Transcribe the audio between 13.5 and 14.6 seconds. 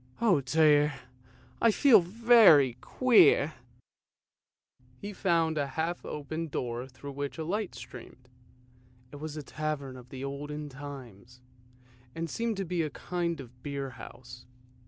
beer house.